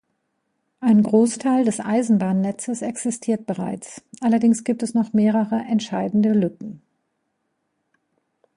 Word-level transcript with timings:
Ein 0.79 1.03
Großteil 1.03 1.63
des 1.63 1.79
Eisenbahnnetzes 1.79 2.81
existiert 2.81 3.45
bereits, 3.45 4.01
allerdings 4.19 4.63
gibt 4.63 4.81
es 4.81 4.95
noch 4.95 5.13
mehrere 5.13 5.57
entscheidende 5.67 6.33
Lücken. 6.33 6.81